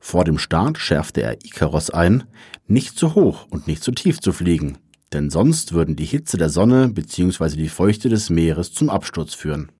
Vor 0.00 0.24
dem 0.24 0.38
Start 0.38 0.78
schärfte 0.78 1.22
er 1.22 1.44
Ikaros 1.44 1.90
ein, 1.90 2.24
nicht 2.66 2.98
zu 2.98 3.14
hoch 3.14 3.46
und 3.50 3.66
nicht 3.68 3.84
zu 3.84 3.92
tief 3.92 4.20
zu 4.20 4.32
fliegen, 4.32 4.78
denn 5.12 5.30
sonst 5.30 5.72
würden 5.74 5.94
die 5.94 6.04
Hitze 6.04 6.38
der 6.38 6.48
Sonne 6.48 6.88
bzw. 6.88 7.56
die 7.56 7.68
Feuchte 7.68 8.08
des 8.08 8.30
Meeres 8.30 8.72
zum 8.72 8.90
Absturz 8.90 9.34
führen. 9.34 9.70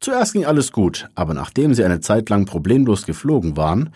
Zuerst 0.00 0.34
ging 0.34 0.44
alles 0.44 0.72
gut, 0.72 1.08
aber 1.14 1.32
nachdem 1.32 1.74
sie 1.74 1.82
eine 1.84 2.00
Zeit 2.00 2.28
lang 2.28 2.44
problemlos 2.44 3.06
geflogen 3.06 3.56
waren, 3.56 3.90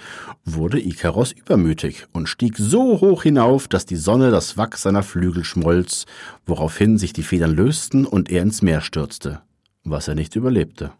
wurde 0.45 0.80
Ikaros 0.80 1.33
übermütig 1.33 2.07
und 2.12 2.28
stieg 2.28 2.57
so 2.57 3.00
hoch 3.00 3.23
hinauf, 3.23 3.69
dass 3.69 3.87
die 3.87 3.97
Sonne 3.97 4.30
das 4.30 4.57
Wachs 4.57 4.83
seiner 4.83 5.02
Flügel 5.02 5.45
schmolz, 5.45 6.07
woraufhin 6.47 6.97
sich 6.97 7.12
die 7.12 7.23
Federn 7.23 7.54
lösten 7.54 8.07
und 8.07 8.30
er 8.30 8.42
ins 8.42 8.62
Meer 8.62 8.80
stürzte, 8.80 9.42
was 9.85 10.09
er 10.09 10.14
nicht 10.14 10.37
überlebte. 10.37 10.92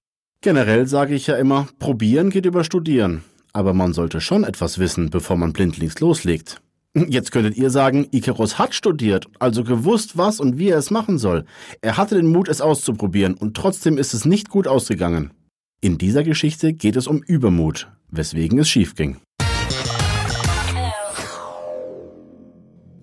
Generell 0.43 0.87
sage 0.87 1.15
ich 1.15 1.27
ja 1.27 1.37
immer, 1.37 1.67
probieren 1.79 2.31
geht 2.31 2.47
über 2.47 2.63
studieren, 2.63 3.23
aber 3.53 3.73
man 3.73 3.95
sollte 3.95 4.21
schon 4.21 4.45
etwas 4.45 4.79
wissen, 4.79 5.11
bevor 5.11 5.37
man 5.37 5.53
blindlings 5.53 5.99
loslegt. 6.01 6.61
Jetzt 6.95 7.31
könntet 7.31 7.57
ihr 7.57 7.71
sagen, 7.71 8.09
Ikaros 8.11 8.59
hat 8.59 8.75
studiert, 8.75 9.29
also 9.39 9.63
gewusst, 9.63 10.19
was 10.19 10.41
und 10.41 10.59
wie 10.59 10.71
er 10.71 10.79
es 10.79 10.91
machen 10.91 11.19
soll. 11.19 11.45
Er 11.83 11.97
hatte 11.97 12.17
den 12.17 12.27
Mut, 12.27 12.49
es 12.49 12.61
auszuprobieren, 12.61 13.35
und 13.35 13.57
trotzdem 13.57 13.97
ist 13.97 14.13
es 14.13 14.25
nicht 14.25 14.49
gut 14.49 14.67
ausgegangen. 14.67 15.33
In 15.81 15.99
dieser 15.99 16.25
Geschichte 16.25 16.73
geht 16.73 16.97
es 16.97 17.07
um 17.07 17.23
Übermut, 17.23 17.93
weswegen 18.09 18.59
es 18.59 18.69
schief 18.69 18.97
ging. 18.97 19.19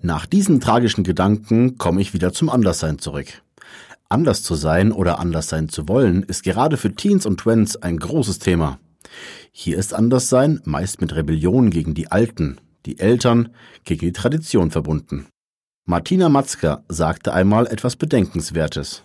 Nach 0.02 0.26
diesen 0.26 0.60
tragischen 0.60 1.02
Gedanken 1.02 1.78
komme 1.78 2.02
ich 2.02 2.12
wieder 2.12 2.34
zum 2.34 2.50
Anderssein 2.50 2.98
zurück. 2.98 3.42
Anders 4.10 4.42
zu 4.42 4.54
sein 4.54 4.92
oder 4.92 5.18
anders 5.18 5.48
sein 5.48 5.70
zu 5.70 5.88
wollen, 5.88 6.22
ist 6.24 6.42
gerade 6.42 6.76
für 6.76 6.94
Teens 6.94 7.24
und 7.24 7.40
Twents 7.40 7.76
ein 7.76 7.96
großes 7.96 8.38
Thema. 8.38 8.78
Hier 9.50 9.78
ist 9.78 9.94
Anderssein 9.94 10.60
meist 10.64 11.00
mit 11.00 11.14
Rebellion 11.16 11.70
gegen 11.70 11.94
die 11.94 12.12
Alten, 12.12 12.60
die 12.88 12.98
Eltern 12.98 13.50
gegen 13.84 14.00
die 14.00 14.12
Tradition 14.12 14.70
verbunden. 14.70 15.26
Martina 15.84 16.30
Matzka 16.30 16.84
sagte 16.88 17.34
einmal 17.34 17.66
etwas 17.66 17.96
Bedenkenswertes. 17.96 19.02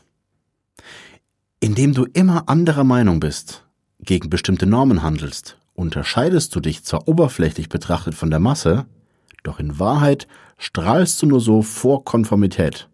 Indem 1.59 1.93
du 1.93 2.05
immer 2.05 2.47
anderer 2.47 2.85
Meinung 2.85 3.19
bist, 3.19 3.65
gegen 3.99 4.29
bestimmte 4.29 4.65
Normen 4.65 5.03
handelst, 5.03 5.57
unterscheidest 5.73 6.55
du 6.55 6.61
dich 6.61 6.83
zwar 6.83 7.07
oberflächlich 7.07 7.67
betrachtet 7.67 8.15
von 8.15 8.29
der 8.29 8.39
Masse, 8.39 8.85
doch 9.43 9.59
in 9.59 9.79
Wahrheit 9.79 10.27
strahlst 10.57 11.21
du 11.21 11.25
nur 11.25 11.41
so 11.41 11.61
vor 11.61 12.05
Konformität. 12.05 12.87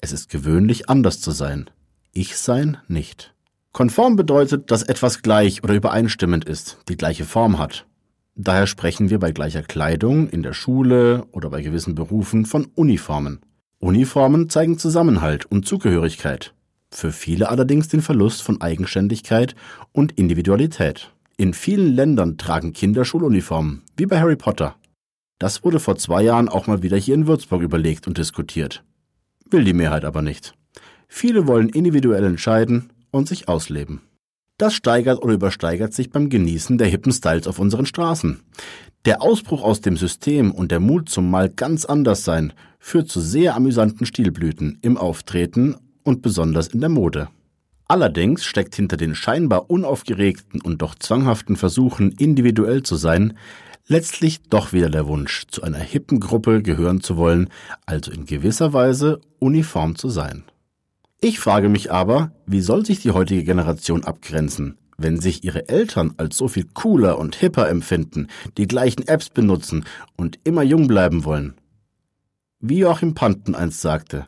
Es 0.00 0.12
ist 0.12 0.28
gewöhnlich 0.28 0.88
anders 0.88 1.20
zu 1.20 1.32
sein. 1.32 1.70
Ich 2.12 2.36
sein 2.36 2.78
nicht. 2.86 3.34
Konform 3.72 4.14
bedeutet, 4.14 4.70
dass 4.70 4.84
etwas 4.84 5.22
gleich 5.22 5.64
oder 5.64 5.74
übereinstimmend 5.74 6.44
ist, 6.44 6.78
die 6.88 6.96
gleiche 6.96 7.24
Form 7.24 7.58
hat. 7.58 7.86
Daher 8.36 8.66
sprechen 8.66 9.10
wir 9.10 9.20
bei 9.20 9.30
gleicher 9.30 9.62
Kleidung 9.62 10.28
in 10.28 10.42
der 10.42 10.54
Schule 10.54 11.24
oder 11.30 11.50
bei 11.50 11.62
gewissen 11.62 11.94
Berufen 11.94 12.46
von 12.46 12.66
Uniformen. 12.74 13.40
Uniformen 13.78 14.48
zeigen 14.50 14.76
Zusammenhalt 14.76 15.46
und 15.46 15.66
Zugehörigkeit. 15.66 16.52
Für 16.90 17.12
viele 17.12 17.48
allerdings 17.48 17.88
den 17.88 18.02
Verlust 18.02 18.42
von 18.42 18.60
Eigenständigkeit 18.60 19.54
und 19.92 20.12
Individualität. 20.12 21.12
In 21.36 21.54
vielen 21.54 21.94
Ländern 21.94 22.38
tragen 22.38 22.72
Kinder 22.72 23.04
Schuluniformen, 23.04 23.82
wie 23.96 24.06
bei 24.06 24.20
Harry 24.20 24.36
Potter. 24.36 24.76
Das 25.38 25.64
wurde 25.64 25.80
vor 25.80 25.96
zwei 25.96 26.22
Jahren 26.22 26.48
auch 26.48 26.66
mal 26.66 26.82
wieder 26.82 26.96
hier 26.96 27.14
in 27.14 27.26
Würzburg 27.26 27.62
überlegt 27.62 28.06
und 28.06 28.18
diskutiert. 28.18 28.84
Will 29.50 29.64
die 29.64 29.72
Mehrheit 29.72 30.04
aber 30.04 30.22
nicht. 30.22 30.54
Viele 31.08 31.46
wollen 31.46 31.68
individuell 31.68 32.24
entscheiden 32.24 32.90
und 33.10 33.28
sich 33.28 33.48
ausleben. 33.48 34.00
Das 34.56 34.74
steigert 34.74 35.20
oder 35.22 35.34
übersteigert 35.34 35.92
sich 35.92 36.10
beim 36.10 36.28
Genießen 36.28 36.78
der 36.78 36.86
hippen 36.86 37.12
Styles 37.12 37.48
auf 37.48 37.58
unseren 37.58 37.86
Straßen. 37.86 38.40
Der 39.04 39.20
Ausbruch 39.20 39.62
aus 39.62 39.80
dem 39.80 39.96
System 39.96 40.52
und 40.52 40.70
der 40.70 40.78
Mut 40.80 41.08
zum 41.08 41.28
mal 41.28 41.50
ganz 41.50 41.84
anders 41.84 42.24
sein 42.24 42.52
führt 42.78 43.08
zu 43.08 43.20
sehr 43.20 43.56
amüsanten 43.56 44.06
Stilblüten 44.06 44.78
im 44.80 44.96
Auftreten 44.96 45.76
und 46.04 46.22
besonders 46.22 46.68
in 46.68 46.80
der 46.80 46.88
Mode. 46.88 47.28
Allerdings 47.86 48.44
steckt 48.44 48.76
hinter 48.76 48.96
den 48.96 49.14
scheinbar 49.14 49.70
unaufgeregten 49.70 50.60
und 50.60 50.80
doch 50.82 50.94
zwanghaften 50.94 51.56
Versuchen, 51.56 52.12
individuell 52.12 52.82
zu 52.82 52.96
sein, 52.96 53.36
letztlich 53.86 54.42
doch 54.44 54.72
wieder 54.72 54.88
der 54.88 55.06
Wunsch, 55.06 55.46
zu 55.48 55.62
einer 55.62 55.78
hippen 55.78 56.20
Gruppe 56.20 56.62
gehören 56.62 57.00
zu 57.00 57.16
wollen, 57.16 57.50
also 57.86 58.10
in 58.10 58.24
gewisser 58.24 58.72
Weise 58.72 59.20
uniform 59.38 59.96
zu 59.96 60.08
sein. 60.08 60.44
Ich 61.20 61.38
frage 61.38 61.68
mich 61.68 61.90
aber, 61.90 62.32
wie 62.46 62.60
soll 62.60 62.84
sich 62.84 63.00
die 63.00 63.12
heutige 63.12 63.44
Generation 63.44 64.04
abgrenzen, 64.04 64.76
wenn 64.98 65.20
sich 65.20 65.44
ihre 65.44 65.68
Eltern 65.68 66.14
als 66.16 66.36
so 66.36 66.48
viel 66.48 66.66
cooler 66.74 67.18
und 67.18 67.36
hipper 67.36 67.68
empfinden, 67.68 68.28
die 68.58 68.66
gleichen 68.66 69.08
Apps 69.08 69.30
benutzen 69.30 69.84
und 70.16 70.38
immer 70.44 70.62
jung 70.62 70.86
bleiben 70.86 71.24
wollen? 71.24 71.54
Wie 72.60 72.78
Joachim 72.78 73.14
Panten 73.14 73.54
einst 73.54 73.80
sagte, 73.80 74.26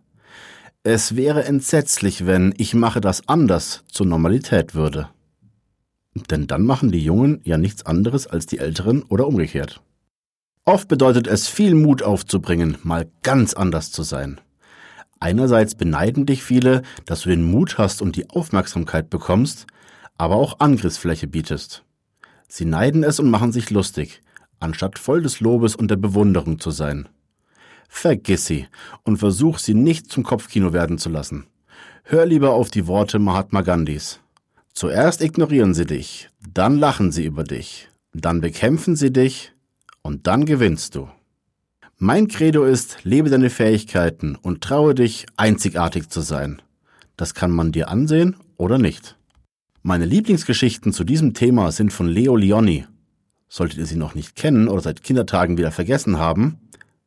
es 0.83 1.17
wäre 1.17 1.45
entsetzlich, 1.45 2.27
wenn 2.27 2.55
ich 2.59 2.73
mache 2.73 3.01
das 3.01 3.29
anders 3.29 3.83
zur 3.89 4.07
Normalität 4.07 4.75
würde. 4.75 5.09
Denn 6.31 6.47
dann 6.47 6.65
machen 6.65 6.93
die 6.93 7.03
Jungen 7.03 7.41
ja 7.45 7.59
nichts 7.59 7.85
anderes 7.85 8.27
als 8.27 8.47
die 8.47 8.59
Älteren 8.59 9.03
oder 9.03 9.27
umgekehrt. 9.27 9.83
Oft 10.65 10.89
bedeutet 10.89 11.27
es 11.27 11.49
viel 11.49 11.75
Mut 11.75 12.03
aufzubringen, 12.03 12.79
mal 12.83 13.11
ganz 13.23 13.55
anders 13.55 13.91
zu 13.91 14.03
sein. 14.03 14.41
Einerseits 15.19 15.75
beneiden 15.75 16.27
dich 16.27 16.43
viele, 16.43 16.83
dass 17.05 17.23
du 17.23 17.31
den 17.31 17.45
Mut 17.45 17.79
hast 17.79 18.03
und 18.03 18.17
die 18.17 18.29
Aufmerksamkeit 18.31 19.11
bekommst, 19.11 19.67
aber 20.19 20.37
auch 20.37 20.61
Angriffsfläche 20.61 21.27
bietest. 21.27 21.85
Sie 22.49 22.65
neiden 22.65 23.03
es 23.03 23.19
und 23.19 23.31
machen 23.31 23.53
sich 23.53 23.71
lustig, 23.71 24.23
anstatt 24.61 24.99
voll 24.99 25.23
des 25.23 25.41
Lobes 25.41 25.75
und 25.75 25.91
der 25.91 25.97
Bewunderung 25.97 26.59
zu 26.59 26.71
sein. 26.71 27.09
Vergiss 27.89 28.47
sie 28.47 28.67
und 29.05 29.19
versuch 29.19 29.59
sie 29.59 29.75
nicht 29.75 30.11
zum 30.11 30.23
Kopfkino 30.23 30.73
werden 30.73 30.99
zu 30.99 31.09
lassen. 31.09 31.47
Hör 32.05 32.27
lieber 32.27 32.53
auf 32.53 32.71
die 32.71 32.87
Worte 32.87 33.19
Mahatma 33.19 33.63
Gandhis. 33.63 34.21
Zuerst 34.73 35.23
ignorieren 35.23 35.75
sie 35.75 35.87
dich, 35.87 36.29
dann 36.53 36.79
lachen 36.79 37.11
sie 37.11 37.25
über 37.25 37.45
dich, 37.45 37.89
dann 38.13 38.41
bekämpfen 38.41 38.95
sie 38.95 39.13
dich 39.13 39.53
und 40.03 40.27
dann 40.27 40.45
gewinnst 40.45 40.95
du. 40.95 41.09
Mein 41.99 42.29
Credo 42.29 42.65
ist, 42.65 42.99
lebe 43.05 43.31
deine 43.31 43.49
Fähigkeiten 43.49 44.37
und 44.37 44.63
traue 44.63 44.95
dich, 44.95 45.25
einzigartig 45.39 46.11
zu 46.11 46.21
sein. 46.21 46.61
Das 47.17 47.33
kann 47.33 47.51
man 47.51 47.73
dir 47.73 47.89
ansehen 47.89 48.37
oder 48.59 48.77
nicht. 48.77 49.17
Meine 49.83 50.05
Lieblingsgeschichten 50.05 50.93
zu 50.93 51.05
diesem 51.05 51.33
Thema 51.33 51.73
sind 51.73 51.95
von 51.95 52.07
Leo 52.07 52.37
Leoni. 52.37 52.85
Solltet 53.49 53.79
ihr 53.79 53.87
sie 53.87 53.97
noch 53.97 54.15
nicht 54.15 54.37
kennen 54.37 54.69
oder 54.69 54.83
seit 54.83 55.03
Kindertagen 55.03 55.57
wieder 55.57 55.73
vergessen 55.73 56.19
haben, 56.19 56.59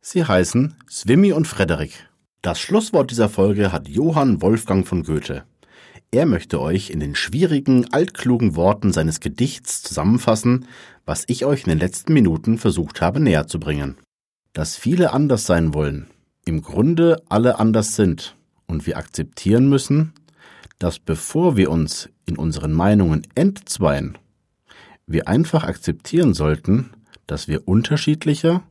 sie 0.02 0.26
heißen 0.26 0.74
Swimmy 0.90 1.34
und 1.34 1.46
Frederik. 1.46 2.10
Das 2.42 2.60
Schlusswort 2.60 3.12
dieser 3.12 3.30
Folge 3.30 3.72
hat 3.72 3.88
Johann 3.88 4.42
Wolfgang 4.42 4.88
von 4.88 5.04
Goethe. 5.04 5.44
Er 6.10 6.26
möchte 6.26 6.60
euch 6.60 6.90
in 6.90 7.00
den 7.00 7.14
schwierigen, 7.14 7.94
altklugen 7.94 8.56
Worten 8.56 8.92
seines 8.92 9.20
Gedichts 9.20 9.84
zusammenfassen, 9.84 10.66
was 11.06 11.26
ich 11.28 11.46
euch 11.46 11.66
in 11.66 11.70
den 11.70 11.80
letzten 11.80 12.14
Minuten 12.14 12.58
versucht 12.58 13.02
habe 13.02 13.20
näher 13.20 13.46
zu 13.46 13.60
bringen 13.60 13.96
dass 14.54 14.76
viele 14.76 15.14
anders 15.14 15.46
sein 15.46 15.74
wollen, 15.74 16.08
im 16.46 16.62
Grunde 16.62 17.22
alle 17.30 17.60
anders 17.60 17.96
sind 17.96 18.36
und 18.66 18.88
wir 18.88 18.98
akzeptieren 18.98 19.70
müssen, 19.70 20.14
dass 20.80 21.00
bevor 21.00 21.58
wir 21.58 21.70
uns 21.70 22.10
in 22.26 22.38
unseren 22.38 22.74
Meinungen 22.74 23.28
entzweien, 23.36 24.18
wir 25.06 25.28
einfach 25.28 25.64
akzeptieren 25.64 26.34
sollten, 26.34 26.92
dass 27.28 27.48
wir 27.48 27.68
unterschiedlicher, 27.68 28.64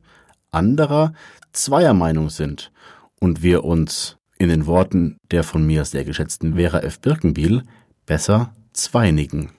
anderer, 0.51 1.13
zweier 1.51 1.93
Meinung 1.93 2.29
sind 2.29 2.71
und 3.19 3.43
wir 3.43 3.63
uns 3.63 4.17
in 4.37 4.49
den 4.49 4.65
Worten 4.65 5.17
der 5.31 5.43
von 5.43 5.65
mir 5.65 5.85
sehr 5.85 6.05
geschätzten 6.05 6.55
Vera 6.55 6.79
F. 6.79 6.99
Birkenbiel 7.01 7.63
besser 8.05 8.55
zweinigen. 8.73 9.51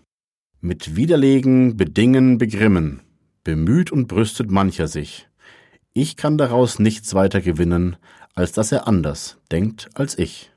Mit 0.61 0.97
Widerlegen, 0.97 1.77
Bedingen, 1.77 2.39
Begrimmen, 2.39 3.00
bemüht 3.45 3.93
und 3.93 4.09
brüstet 4.09 4.50
mancher 4.50 4.89
sich, 4.89 5.30
ich 5.93 6.17
kann 6.17 6.39
daraus 6.39 6.79
nichts 6.79 7.15
weiter 7.15 7.41
gewinnen, 7.41 7.97
als 8.35 8.53
dass 8.53 8.73
er 8.73 8.87
anders 8.87 9.39
denkt 9.51 9.89
als 9.95 10.19
ich. 10.19 10.51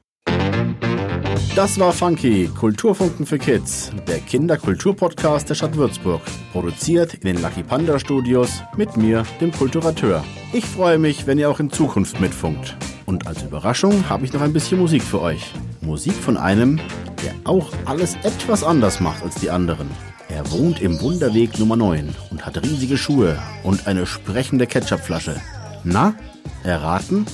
Das 1.56 1.80
war 1.80 1.94
Funky, 1.94 2.48
Kulturfunken 2.48 3.26
für 3.26 3.38
Kids, 3.38 3.92
der 4.08 4.20
Kinderkulturpodcast 4.20 5.50
der 5.50 5.56
Stadt 5.56 5.76
Würzburg. 5.76 6.22
Produziert 6.52 7.14
in 7.14 7.22
den 7.22 7.42
Lucky 7.42 7.62
Panda 7.62 8.00
Studios 8.00 8.64
mit 8.76 8.98
mir, 8.98 9.24
dem 9.40 9.52
Kulturateur. 9.52 10.24
Ich 10.52 10.66
freue 10.66 10.98
mich, 10.98 11.28
wenn 11.28 11.38
ihr 11.38 11.50
auch 11.50 11.60
in 11.60 11.70
Zukunft 11.70 12.20
mitfunkt. 12.20 12.76
Und 13.06 13.28
als 13.28 13.44
Überraschung 13.44 14.10
habe 14.10 14.26
ich 14.26 14.34
noch 14.34 14.42
ein 14.42 14.54
bisschen 14.54 14.80
Musik 14.80 15.04
für 15.04 15.22
euch. 15.22 15.52
Musik 15.82 16.14
von 16.14 16.38
einem, 16.38 16.80
der 17.24 17.34
auch 17.44 17.72
alles 17.86 18.16
etwas 18.24 18.64
anders 18.64 19.00
macht 19.00 19.24
als 19.24 19.36
die 19.36 19.50
anderen. 19.50 19.90
Er 20.30 20.50
wohnt 20.52 20.82
im 20.82 21.00
Wunderweg 21.02 21.60
Nummer 21.60 21.76
9 21.76 22.16
und 22.32 22.46
hat 22.46 22.62
riesige 22.64 22.98
Schuhe 22.98 23.38
und 23.64 23.88
eine 23.88 24.06
sprechende 24.06 24.66
Ketchupflasche. 24.66 25.36
Na, 25.84 26.16
erraten? 26.64 27.26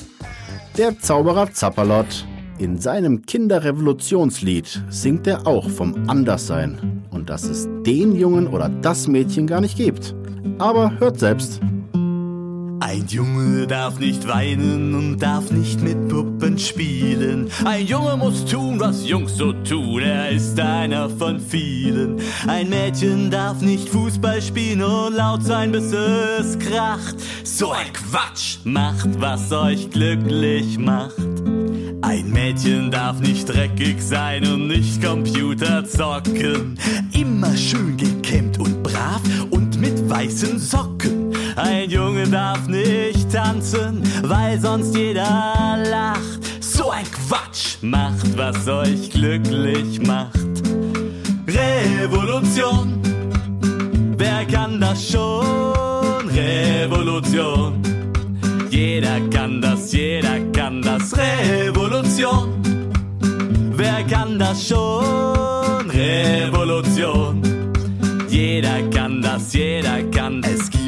Der 0.78 1.00
Zauberer 1.00 1.52
Zapperlot. 1.54 2.26
In 2.58 2.78
seinem 2.78 3.26
Kinderrevolutionslied 3.26 4.84
singt 4.90 5.28
er 5.28 5.48
auch 5.48 5.70
vom 5.70 6.10
Anderssein 6.10 7.04
und 7.10 7.30
dass 7.30 7.44
es 7.46 7.70
den 7.86 8.16
Jungen 8.16 8.48
oder 8.48 8.68
das 8.68 9.08
Mädchen 9.08 9.48
gar 9.48 9.62
nicht 9.62 9.78
gibt. 9.78 10.14
Aber 10.58 10.92
hört 11.00 11.20
selbst. 11.20 11.62
Ein 12.82 13.08
Junge 13.08 13.68
darf 13.68 14.00
nicht 14.00 14.26
weinen 14.28 14.96
und 14.96 15.20
darf 15.20 15.52
nicht 15.52 15.82
mit 15.82 16.08
Puppen 16.08 16.58
spielen. 16.58 17.50
Ein 17.66 17.86
Junge 17.86 18.16
muss 18.16 18.46
tun, 18.46 18.80
was 18.80 19.08
Jungs 19.08 19.36
so 19.36 19.52
tun. 19.52 20.02
Er 20.02 20.30
ist 20.30 20.58
einer 20.60 21.10
von 21.10 21.42
vielen. 21.42 22.22
Ein 22.48 22.70
Mädchen 22.70 23.30
darf 23.30 23.62
nicht 23.62 23.90
Fußball 23.90 24.42
spielen 24.42 24.82
und 24.82 25.16
laut 25.16 25.44
sein, 25.44 25.74
bis 25.74 25.92
es 25.92 26.58
kracht. 26.58 27.16
So 27.44 27.72
ein 27.72 27.92
Quatsch! 27.92 28.60
Macht, 28.64 29.20
was 29.20 29.52
euch 29.52 29.90
glücklich 29.90 30.78
macht. 30.78 31.20
Ein 32.02 32.32
Mädchen 32.32 32.92
darf 32.92 33.20
nicht 33.20 33.50
dreckig 33.50 34.02
sein 34.02 34.48
und 34.48 34.68
nicht 34.68 35.04
Computer 35.04 35.84
zocken. 35.84 36.80
Immer 37.12 37.56
schön 37.58 37.98
gekämmt 37.98 38.58
und 38.58 38.82
brav 38.84 39.22
und 39.50 39.80
mit 39.82 40.10
weißen 40.10 40.58
Socken. 40.60 41.19
Ein 41.70 41.88
Junge 41.92 42.28
darf 42.28 42.68
nicht 42.68 43.32
tanzen, 43.32 44.02
weil 44.24 44.60
sonst 44.60 44.96
jeder 44.96 45.78
lacht. 45.88 46.40
So 46.62 46.90
ein 46.90 47.06
Quatsch 47.06 47.78
macht, 47.82 48.36
was 48.36 48.68
euch 48.68 49.12
glücklich 49.12 50.02
macht. 50.02 50.34
Revolution, 51.48 53.00
wer 54.18 54.46
kann 54.46 54.82
das 54.82 55.12
schon? 55.12 56.28
Revolution, 56.30 57.80
jeder 58.72 59.20
kann 59.30 59.62
das, 59.62 59.92
jeder 59.92 60.40
kann 60.52 60.82
das. 60.82 61.16
Revolution, 61.16 62.50
wer 63.76 64.04
kann 64.06 64.40
das 64.40 64.68
schon? 64.68 65.88
Revolution, 65.92 67.44
jeder 68.28 68.82
kann 68.90 69.22
das, 69.22 69.54
jeder 69.54 70.02
kann. 70.12 70.42
Es 70.44 70.79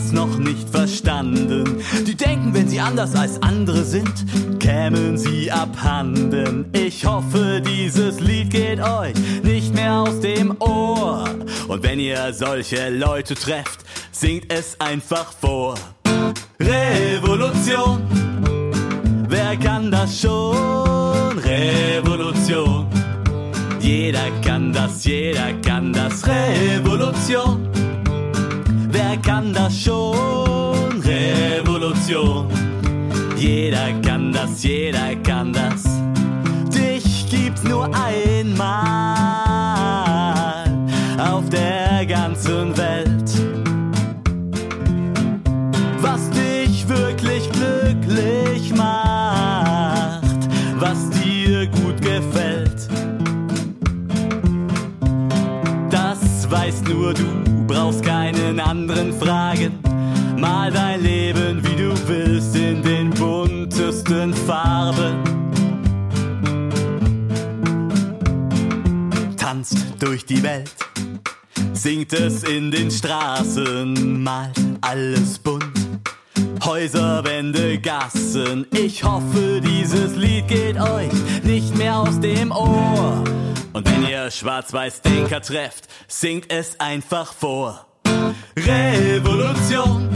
das 0.00 0.12
noch 0.12 0.38
nicht 0.38 0.68
verstanden. 0.70 1.82
Die 2.06 2.14
denken, 2.14 2.54
wenn 2.54 2.68
sie 2.68 2.80
anders 2.80 3.14
als 3.14 3.42
andere 3.42 3.84
sind, 3.84 4.12
kämen 4.58 5.18
sie 5.18 5.50
abhanden. 5.50 6.66
Ich 6.72 7.04
hoffe, 7.04 7.60
dieses 7.60 8.20
Lied 8.20 8.50
geht 8.50 8.80
euch 8.80 9.14
nicht 9.42 9.74
mehr 9.74 10.00
aus 10.00 10.20
dem 10.20 10.56
Ohr. 10.60 11.24
Und 11.68 11.82
wenn 11.82 12.00
ihr 12.00 12.32
solche 12.32 12.88
Leute 12.88 13.34
trefft, 13.34 13.80
singt 14.10 14.50
es 14.50 14.80
einfach 14.80 15.32
vor. 15.32 15.74
Revolution, 16.58 18.00
wer 19.28 19.56
kann 19.56 19.90
das 19.90 20.20
schon? 20.20 21.38
Revolution. 21.38 22.86
Jeder 23.80 24.30
kann 24.44 24.72
das, 24.72 25.04
jeder 25.04 25.52
kann 25.62 25.92
das. 25.92 26.22
Revolution 26.26 27.70
wer 29.10 29.18
kann 29.18 29.52
das 29.52 29.82
schon? 29.82 31.02
Revolution. 31.02 32.46
Jeder 33.36 33.92
kann 34.06 34.32
das, 34.32 34.62
jeder 34.62 35.16
kann 35.16 35.52
das. 35.52 35.82
Dich 36.72 37.26
gibt's 37.28 37.64
nur 37.64 37.90
einmal 37.94 38.68
auf 41.18 41.48
der 41.48 42.06
ganzen 42.06 42.76
Welt. 42.76 42.89
Mal 60.40 60.70
dein 60.70 61.02
Leben, 61.02 61.62
wie 61.62 61.76
du 61.76 61.92
willst, 62.08 62.56
in 62.56 62.82
den 62.82 63.10
buntesten 63.10 64.32
Farben. 64.32 65.22
Tanzt 69.36 69.76
durch 69.98 70.24
die 70.24 70.42
Welt, 70.42 70.74
singt 71.74 72.14
es 72.14 72.42
in 72.44 72.70
den 72.70 72.90
Straßen, 72.90 74.22
malt 74.22 74.58
alles 74.80 75.38
bunt. 75.38 75.64
Häuser, 76.64 77.22
Wände, 77.24 77.78
Gassen. 77.78 78.66
Ich 78.72 79.04
hoffe, 79.04 79.60
dieses 79.60 80.16
Lied 80.16 80.48
geht 80.48 80.80
euch 80.80 81.12
nicht 81.42 81.76
mehr 81.76 81.98
aus 81.98 82.18
dem 82.18 82.50
Ohr. 82.50 83.22
Und 83.74 83.90
wenn 83.90 84.06
ihr 84.08 84.30
Schwarz-Weiß-Denker 84.30 85.42
trefft, 85.42 85.88
singt 86.08 86.50
es 86.50 86.80
einfach 86.80 87.32
vor. 87.34 87.86
Revolution, 88.56 90.08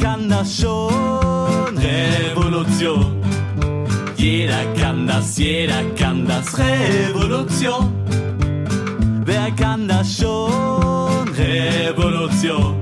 kann 0.00 0.28
das 0.28 0.60
schon? 0.60 1.76
Revolution, 1.78 3.22
jeder 4.16 4.64
kann 4.80 5.06
das, 5.06 5.38
jeder 5.38 5.82
kann 5.98 6.26
das. 6.26 6.58
Revolution, 6.58 7.92
wer 9.24 9.50
kann 9.52 9.88
das 9.88 10.16
schon? 10.18 11.28
Revolution, 11.36 12.76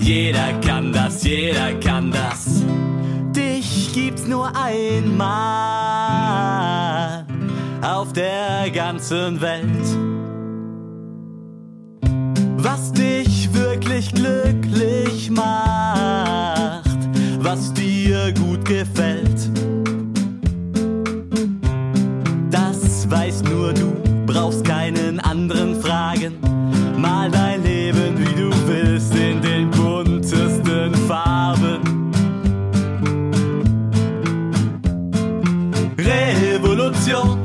jeder 0.00 0.52
kann 0.66 0.92
das, 0.92 1.24
jeder 1.24 1.72
kann 1.74 2.10
das. 2.10 2.62
Dich 3.34 3.92
gibt's 3.92 4.26
nur 4.26 4.50
einmal 4.56 5.30
auf 7.82 8.12
der 8.12 8.70
ganzen 8.70 9.40
Welt. 9.40 9.86
Was 12.62 12.92
dich 12.92 13.52
wirklich 13.54 14.12
glücklich 14.12 15.30
macht, 15.30 15.69
was 17.52 17.72
dir 17.72 18.32
gut 18.34 18.64
gefällt. 18.64 19.40
Das 22.48 23.10
weißt 23.10 23.44
nur 23.48 23.72
du, 23.72 23.92
brauchst 24.24 24.64
keinen 24.64 25.18
anderen 25.18 25.80
fragen. 25.80 26.34
Mal 26.96 27.28
dein 27.28 27.64
Leben, 27.64 28.12
wie 28.18 28.34
du 28.40 28.50
willst, 28.68 29.12
in 29.16 29.40
den 29.42 29.68
buntesten 29.70 30.94
Farben. 31.08 31.80
Revolution 35.98 37.38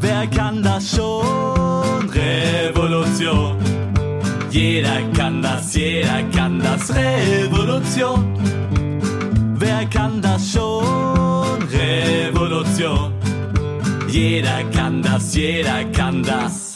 Wer 0.00 0.26
kann 0.28 0.62
das 0.62 0.96
schon? 0.96 2.08
Revolution. 2.08 3.56
Jeder 4.50 5.02
kann 5.14 5.42
das, 5.42 5.74
jeder 5.74 6.22
kann 6.34 6.58
das. 6.60 6.90
Revolution. 6.94 8.40
Kann 9.90 10.22
das 10.22 10.52
schon? 10.52 11.62
Revolution. 11.72 13.12
Jeder 14.08 14.64
kann 14.74 15.02
das, 15.02 15.34
jeder 15.34 15.84
kann 15.92 16.22
das. 16.22 16.69